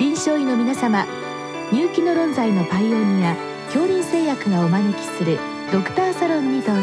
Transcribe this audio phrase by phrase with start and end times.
[0.00, 1.04] 臨床医の皆様
[1.70, 5.38] 入気の論剤のパイオニア恐林製薬がお招きする
[5.70, 6.82] ドクターサロンにどうぞ。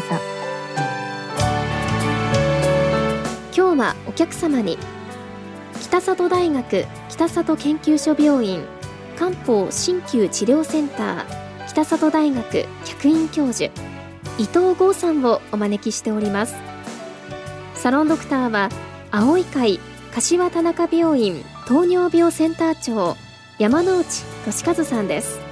[3.52, 4.78] 今日はお客様に
[5.80, 8.62] 北里大学北里研究所病院
[9.18, 13.72] 漢方鍼灸治療センター北里大学客員教授
[14.38, 16.54] 伊藤剛さんをお招きしております。
[17.74, 18.68] サロンドクターは
[19.10, 19.80] 青い会
[20.14, 23.14] 柏田中病院糖尿病センター長
[23.58, 25.47] 山内俊和さんです。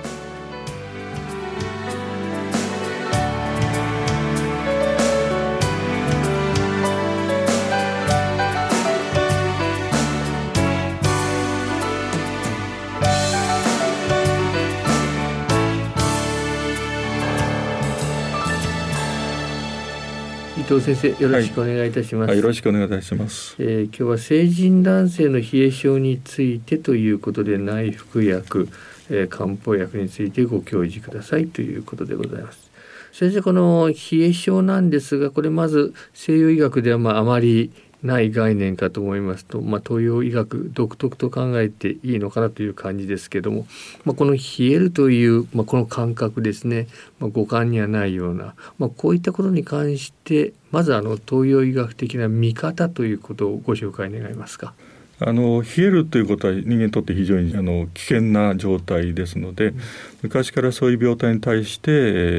[20.66, 28.69] 藤先生よろしくお願いいたします、はい、よろしくお願いいたします、えー、今日は成人男性の冷え症についてということで内服薬、
[29.09, 31.46] えー、漢方薬についてご教示ください。
[31.46, 32.66] ということでございます。
[33.13, 37.73] 先生この冷え症なんですがこれまず西洋医学ではまああまり
[38.07, 43.66] ない概念かと思いますと、まあ、東洋医学独特と考えていいのかなという感じですけども、
[44.04, 46.87] まあ、この冷えるという、まあ、この感覚ですね、
[47.18, 54.74] まあ、五感にはないような、まあ、こういったことに関してまずあの東洋医学的な見方ということをご紹介願いますか。
[55.18, 59.80] あの冷えるということは人間にとって非常にあの危険な状態ですので、うん、
[60.22, 61.95] 昔からそういう病態に対して、え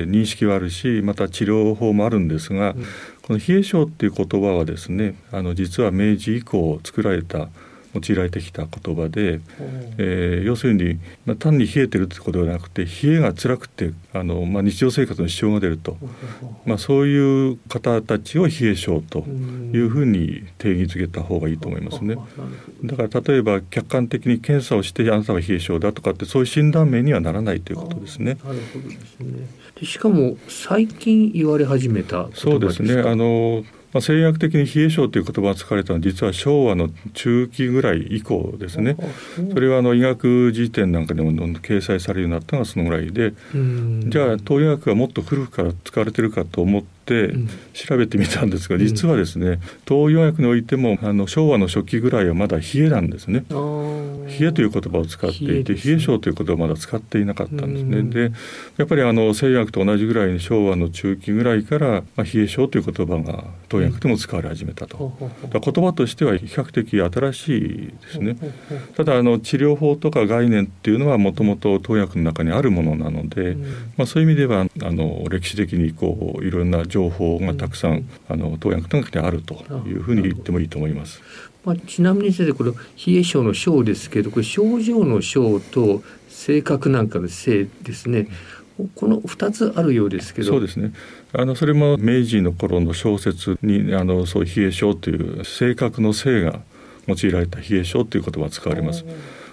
[0.07, 2.83] ー、認識はあるしまた治療法もあるんですが、うん、
[3.23, 7.49] この冷え症っていう言葉はですねあの実は明治以降作られた
[7.93, 9.39] 用いられてきた言葉で、
[9.97, 15.97] えー、要するに、まあ、単に冷えてるってことではなくて冷えが辛くてあの、まあ、日常生活に支障が出ると、
[16.65, 22.17] まあ、そういう方たちを冷え症というふうに定義づけた方がいいと思いますね。
[22.83, 28.37] だから例えば客観的に検査をしてあなたは冷え症だとかってそういう診断名にはならないということですね。
[28.43, 29.47] なるほどですね。
[29.83, 33.01] しかも最近言われ始めたそうですね。
[33.01, 33.63] あの
[33.97, 38.95] まあ、西薬的に冷え症という言葉が使われたのは実は昭和の中期ぐらい以降ですね。
[39.51, 43.33] それはあの医学辞典なんかでも掲載されるようになったのがそのぐらいで。
[44.09, 47.33] じゃあ東洋薬がもっと古くから使われてるかと思ってって
[47.73, 53.45] 調べてみたんですが、実はですね東洋薬においてもあの昭和の初期ぐらいはまだ冷えなんですね。
[54.39, 58.03] 冷えという言葉を使っていて冷え症という言葉をまだ使っていなかったんですね。
[58.03, 58.31] で
[58.77, 65.13] やっぱりあの西薬と同じぐらいに昭和の中期ぐらいから、まあ、冷え症という言葉が東薬でも使われ始めたと。
[65.51, 68.37] 言葉としては比較的新しいですね。
[68.95, 73.55] ただあの治療法とか概念っていうのはもともと東薬の中にあるものなので、
[73.97, 79.55] まあ、そういう意味ではあの歴史的にこういろんな情報がたくさん、うん、あの投薬の中にあると
[79.87, 81.21] いうふうに言ってもいいと思います。
[81.67, 88.27] まあ、ちなみに先生これ冷え症の症ですけどこれ症状の症と性格なんかの性ですね。
[88.95, 90.47] この2つあるようですけど。
[90.47, 90.93] そうですね。
[91.33, 96.61] あのそれも明治の頃の小説にあのそう冷え症という性格の性が
[97.07, 99.05] 用いられた冷え症という言葉が使われます。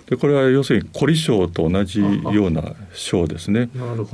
[0.07, 3.71] でこれは要するに凝り性と同じような性ですね。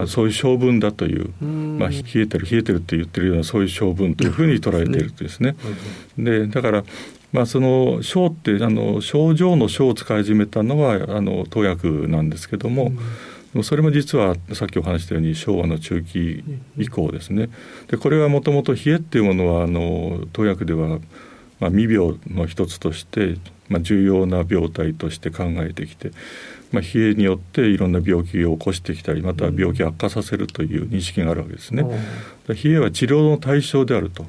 [0.06, 5.56] そういう性分だというまあ、冷えてる冷えてるって言ってるようなそういう性分というふうに捉えているとですね。
[6.16, 6.84] でだから
[7.32, 12.92] まあ、その症ってあの症状の症を使い始めたのはあの投薬なんですけども、
[13.54, 16.42] うん、それも実はさっきお話したように昭和の中期
[16.76, 17.48] 以降ですね。
[17.88, 20.98] でこれはもともと冷えっていうものはあの投薬では、
[21.60, 23.36] まあ、未病の一つとして
[23.70, 26.10] まあ、重要な病態として考えてきて、
[26.72, 31.84] まあ、冷えによっていろんな病気を起こしてきたりまたは病気を悪化させるという認識があるわけですね。
[32.48, 34.26] 冷えは治療の対象であると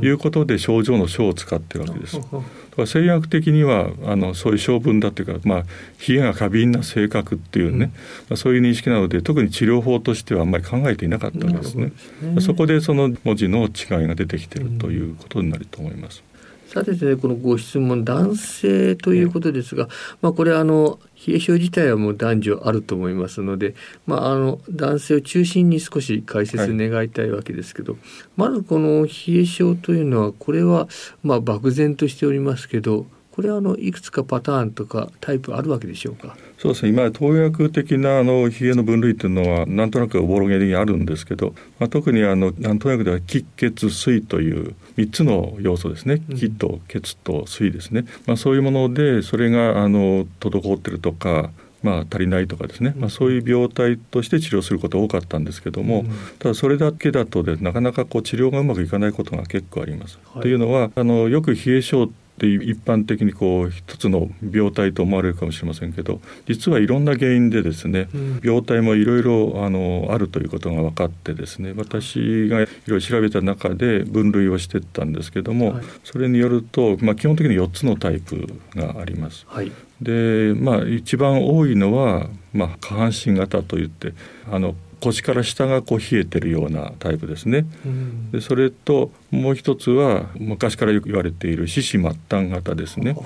[0.00, 2.18] いうことで症状の症を使ってるわけです。
[2.18, 2.38] だか
[2.78, 5.64] ら西薬的にはあのそういう性分だっていうか、まあ、
[6.08, 7.92] 冷えが過敏な性格っていうね、
[8.28, 11.92] まあ、そういう認識なので特に治療法としてはあんまり考えていなかったわけですね。
[12.40, 16.22] そこでその文字の違いが出てきてるということになると思います。
[16.66, 19.88] さてですねこのご質問男性ということですが、
[20.22, 23.74] まあ、これあの冷え症自体はもう男女あると思いますので、
[24.06, 28.02] まあ、あの男性を中心に少し解説願いたいわけですけど、はい、
[28.36, 29.10] まずこの冷
[29.40, 30.88] え症というのはこれは
[31.22, 33.06] まあ漠然としておりますけど
[33.36, 36.38] これはあのいくつかパターンとかタイプあるわけでしょうか？
[36.56, 36.88] そうですね。
[36.88, 46.22] 今投薬的なあの冷えの分類というのはなんとなくおぼろげにあるんですけど、まあ、特にあの投薬では気血水という3つの要素ですね。
[46.34, 51.50] 気と血と水ですね、まあ、そういうものでそれがあの滞ってるとか
[51.82, 56.04] まあ、足りないとかですね、まあ、そういう病態として治療することが多かったんですけども、
[56.40, 60.18] ただそれだけだとでなかなかこう治療がうまくいかないことが結構あります。
[60.32, 79.46] はい、というのはあのよく冷え症っで一般的にこう一つの病態と思われるかもしれませんけど実はいろんな原因でですね、うん、病態もいろいろあのあるということが分かってですね私がいろいろ調べた中で分類をしていったんですけども、はい、それによると、まあ、基本的に4つのタイプがあります。
[79.48, 79.72] はい、
[80.02, 84.12] でまあ一番多いのは、まあ、下半身型といって
[84.50, 84.74] あの
[85.06, 87.64] 腰から下がこう冷えてるようなタイプですね。
[87.84, 93.16] うん、でそれともう一つは昔からよく言われている四肢末端型ですね。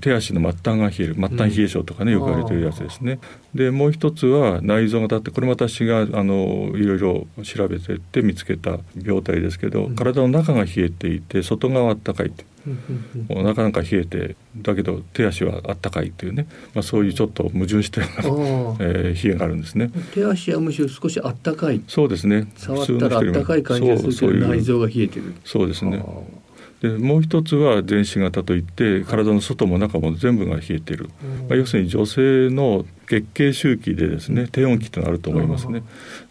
[0.00, 3.20] 手足の末端が冷える末端冷え症とかね、よく言われてるやつですね。
[3.54, 12.44] でもう一つは内臓型ってこれ私があのいろいろ調べてって見つけた病態ですけど、体の中が冷えていて外側あったかいって。
[13.28, 19.90] お腹なんか冷えてだけど手足はあったかいというね、まあ、そういうちょっと矛盾したような、えー、冷えがあるんですね。
[20.14, 21.82] 手足はむしろ少しあったかい。
[21.86, 22.50] そうですね。
[22.56, 25.34] 触ったらあったかい感じがするけど内臓が冷えてる。
[25.44, 26.02] そうですね
[26.80, 31.08] でもう一つは全身型といって体の外も中も全部が冷えてる、
[31.48, 35.82] まあ、要するに女性の月経周期でですね低温期となると思いますね。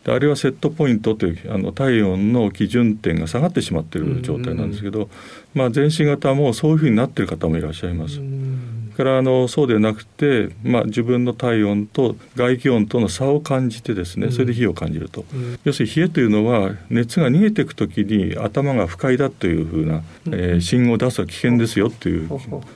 [0.04, 5.10] であれはセットポイントというあの体温の基準点が下がってしまっている状態なんですけど、
[5.54, 8.20] まあ、全身型もそういうふうになっている方もいらっしゃいます。
[8.96, 22.30] からあのそうではなくて、まあ、自分の体温と外気温との差を感じてですねそれで冷えを感じると、うん、要するに冷えというのは熱が逃げていく時に頭が不快だというふうな、えー、信号を出すと危険ですよという、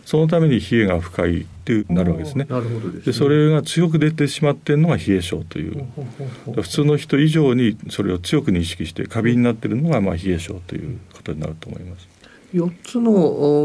[0.06, 2.45] そのために冷えが不快っていうなるわけですね。
[2.45, 2.56] で、
[3.07, 5.86] ね、それが強く出てしまっているのが冷え症という、
[6.56, 12.19] 普通の人以上にそれを強く認識して過敏になっているのがまあ冷え症ということになると思います。
[12.53, 13.11] 4つの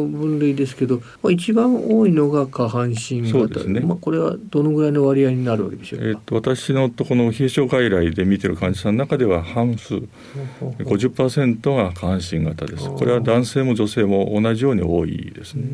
[0.06, 3.46] 分類ですけど、まあ、一番多いのが下半身型。
[3.46, 10.02] ですね、まあ、これはどのぐらいの割合になるわけでしょうか、えー、と私のとこの冷え症外来で見てる患者さんの中では半数。
[10.78, 12.88] 50%が下半身型です。
[12.88, 15.64] これは男性も女性も同じように多いですね。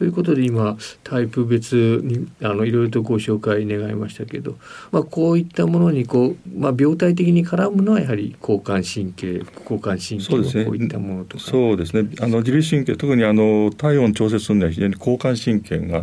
[0.00, 4.56] ということで今タイプ別にあのいろいろとご紹介願いましたけど、
[4.92, 11.44] まあ、こういったものにこう、まあ、病態的に絡むのはやはり交感神経副交感神経のこういったものとか。
[11.44, 12.08] そうですね。
[12.18, 16.02] あの自律神経特にあの体温調節するには非常に交感神経が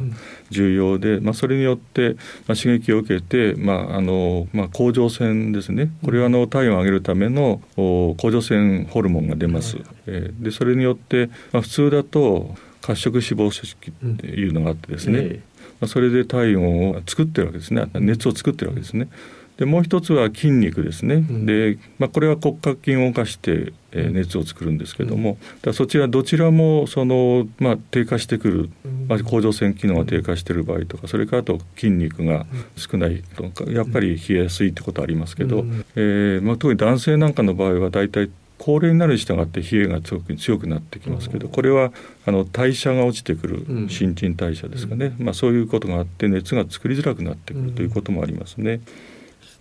[0.51, 2.17] 重要で、うん、まあ、それによって、
[2.47, 5.89] まあ、刺激を受けて、まああのまあ、甲状腺ですね。
[6.05, 9.77] これはあの体温を上げるための甲状腺ホルモンが出ます。
[9.77, 12.55] うん、えー、でそれによって、まあ、普通だと
[12.88, 15.25] 褐色脂肪組織っていうのがあってですね、うん。
[15.25, 15.39] え
[15.80, 17.86] まあ、それで体温を作ってるわけですね。
[17.95, 19.10] 熱を作ってるわけですね。
[19.57, 28.69] でもう一つは筋肉ですね、うん、で、まあ、これは骨格筋を動かして、えー、熱を作るんですけども、だそちらどちらもその、まあ、低下してくる、
[29.07, 32.45] まあ、甲状腺機能が低下している場合とかそれからあと筋肉が
[32.75, 41.92] 少ないとかやっぱり冷えやすいってことありますけど、うん、えー、まあ、特に男性なんかの場合は大体高齢になるに従って冷えが強く強くなってきますけどこれは
[42.25, 48.81] あの代謝が落ちてくる新陳代謝ですかね、まあ、そういうことがあって熱が作りづらくなってくるということもありますね。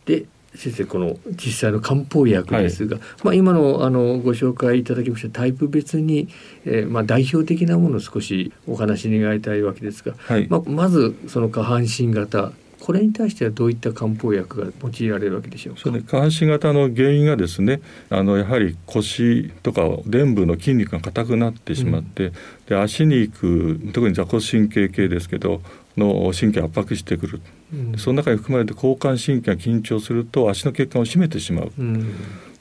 [0.07, 6.29] で先生この実際の漢方薬ですが、はい、まあ、今のあのご紹介いただきましたタイプ別に、
[6.65, 12.53] えー、まあ、代表的なものを少しお話し願いたいわけですが、はい、まあ、まずその下半身型
[12.87, 15.81] これに対してはどういった漢方薬が用いられるわけでしょうか？
[15.81, 17.81] そうね、下半身型の原因がですね、
[18.11, 22.33] あのやはり腰とか臀部の筋肉が硬くなってしまって、うん、
[22.69, 25.63] で足に行く特に座骨神経系ですけど
[25.97, 27.41] の神経圧迫してくる。
[27.75, 31.73] うん、その中に含まれて交感神経が緊張すると足の血管を締めてしまう。
[31.77, 32.15] うん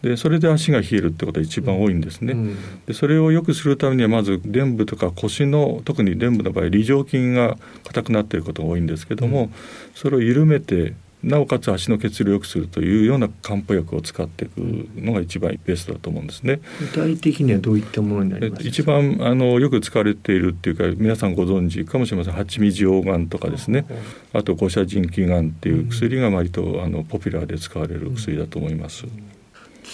[0.05, 9.51] でそれで足が冷えるってことが一番多いんですね、うん、でそれをよくするためにはまず臀部とか腰の特に臀部の場合梨状筋が硬くなっていることが多いんですけども、うん、
[9.95, 10.93] それを緩めて
[11.23, 14.59] なおかつ足の血流を良くするというような漢方薬を使っていく
[14.95, 16.59] のが一番ベストだと思うんですね。
[16.79, 22.33] 具体的にはどういったものになります一番あのよく使われているっていうか皆さんご存知かもしれません。
[22.33, 23.87] 蜂蜜溶岩とかですね。
[24.33, 29.05] あと五車腎気丸っていう薬が割とあのポピュラーで使われる薬だと思います。
[29.05, 29.34] うん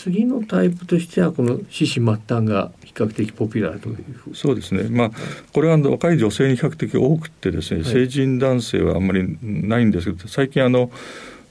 [0.01, 4.89] 次のタイプとしてはこの獅子末端が比較的ポピュラーというそうですね。
[4.89, 5.12] まあ
[5.53, 10.89] これは若い女性に比較的多くてですね、成人男性はあんまりないんですけど最近あの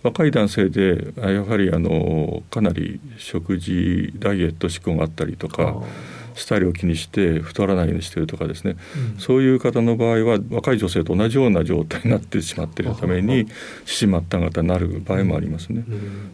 [0.03, 5.77] 若い男性でやはりあのかなり食事ダイエット志向があったりとか。
[6.41, 8.77] スタイルを気にして太らないようにしてるとかですね、
[9.15, 13.47] うん、そういう方の場合は若い女性と同じような状態になってしまっているために
[13.85, 15.85] 四肢末端型になる場合もありますね。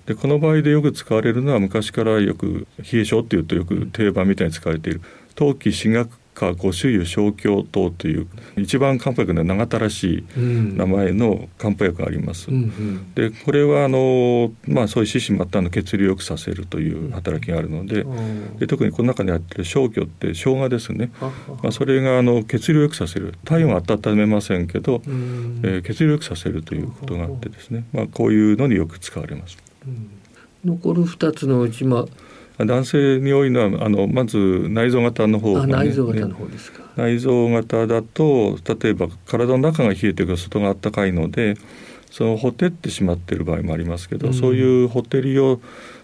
[0.07, 5.03] でこの場合でよく使われるのは昔からよく冷え症っていうとよく定番みたいに使われている
[5.35, 8.29] 冬季至学下五種油小強糖という
[8.59, 12.51] 一番漢方薬の長ったらしい名前の漢方薬があります。
[12.51, 23.35] うんうん、でこれはあの、まあ、そういう四肢末端の血流を良くさせるという働きがあるのでうん、で特にこの中にあってる小虚って生姜ですね、まあ、それがあの血流を良くさせる。
[23.45, 29.57] 体温は温めませんけど、うん、えー、血流を良くさせるということがあってですね、まあ、こういうのによく使われます。
[30.65, 32.07] 残る2つのうち、まあ、
[32.59, 36.85] 男性に多いのはあのまず内臓型の方、ね、内臓型の方ですか。
[36.97, 41.57] 内臓型だと例えば体の中が冷えてる外が暖かいので
[42.11, 45.61] そのほてってしまっている場合もありますけど、うん、そういうほてりを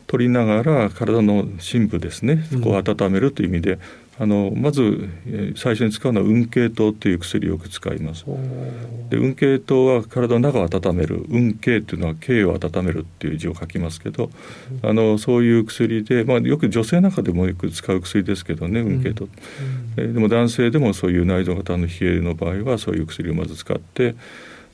[0.07, 3.79] 取りながら体の深部ですねこう温めるという意味で、
[4.23, 5.09] あのまず
[5.57, 8.25] 最初に使うのは運慶糖という薬をよく使います。
[9.11, 11.27] で運慶糖は体の中を温める。
[11.29, 14.31] 運慶というのは慶を温めるっていう字を書きますけど、
[14.83, 19.27] あのそういう薬で、まあ、よく女性なんかでもよく使う薬ですけどね運慶糖、
[19.97, 20.05] うん。
[20.05, 24.15] うん、でも男性でもそういう内臓型の冷えの場合はそういう薬をまず使って。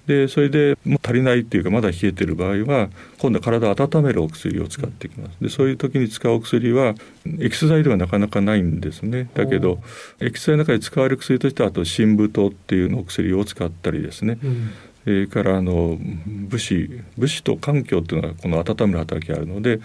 [0.08, 2.88] でそれでもう足りないっていうかまだ冷えてる場合は
[3.18, 5.36] 今度は体を温めるお薬を使っていきます。
[5.38, 6.94] でそういう時に使うお薬は
[7.38, 9.28] エキス剤ではなかなかないんですね。
[9.34, 9.80] だけど
[10.18, 14.70] エキス剤の中で使われる薬としてはあと深部糖っていうのお薬を使ったりですね、うん。
[15.04, 19.78] それからあの武士武士と環境っていうのはこの温める働きがあるので、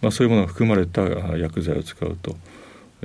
[0.00, 1.02] まあ、そういうものが含まれた
[1.36, 2.34] 薬剤を使うと。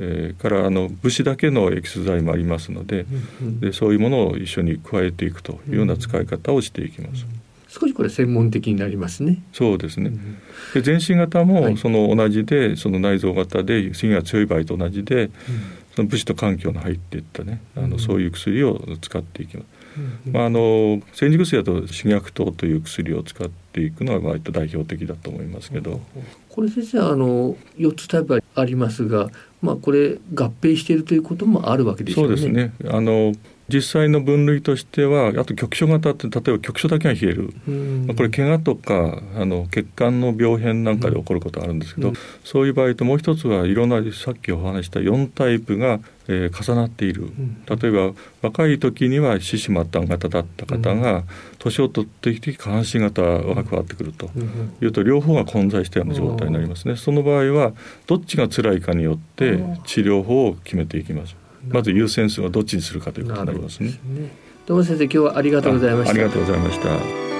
[0.03, 3.05] えー、からあの武士だけのエキス剤もありますので
[3.41, 7.23] うんうん、でそういうものを一緒に加えていくというような使い方をしていきます。
[7.23, 9.41] うんうん、少しこれ専門的になりますね。
[9.53, 10.11] そうですね。
[10.73, 15.31] で全身型もその同じで、はい、その内臓型で芯が強い場合と同じで、うん、
[15.95, 19.81] その武士と環境の入っていったね、あのそういう薬を使っていきます。
[20.31, 25.99] まあ、あの煎じ薬だと刺激糖という薬を使っていくのが割と代表的だと思いますけど。
[26.49, 29.29] これ先生あの4つタイプありますが
[29.61, 32.37] まあ、これ合併しているということもあるわけですよね。
[32.37, 32.73] そうですね。
[32.89, 33.33] あの
[33.71, 37.53] 実際の分類としてはあと局所型って例えば局所だけが冷える、
[38.05, 51.23] まあ、これ怪我とかあの血管の病変なんかで起こることあるんですけど、うん、そういう場合ともう一つはいろんなさっきお話した4タイプが、えー、重なっている、うん、例えば若い時には四肢末端型だった方が、
[51.59, 54.29] 年を取ってきて下半身型が変わってくると
[54.81, 56.95] いうと両方が混在したような状態になりますね。
[56.95, 57.73] その場合は
[58.07, 61.35] どっちが辛いかによって治療法を決めていきます。
[61.67, 63.99] まず優先数はどっちにするかということになりますね。
[64.65, 66.11] どうも先生今日はありがとうございました。
[66.11, 67.30] ありがとうございました。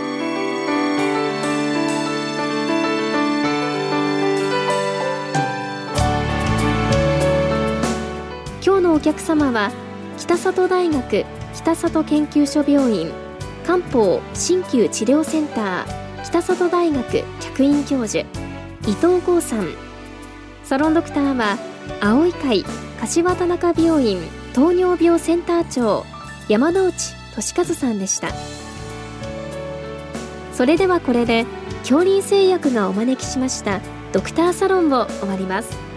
[9.01, 9.72] 客様は
[10.17, 13.12] 北里大学北里研究所病院
[13.65, 18.25] 漢方鍼灸治療センター北里大学客員教授
[18.88, 19.74] 伊藤剛さん。
[20.63, 21.58] サロンドクターは
[22.00, 22.63] 青い会
[23.00, 24.20] 柏田中病院
[24.53, 26.05] 糖尿病センター長
[26.48, 26.93] 山内
[27.36, 28.29] 俊和さんでした。
[30.53, 31.46] それではこれで
[31.81, 33.81] 恐林製薬がお招きしました
[34.13, 35.90] ドクターサロンを終わります。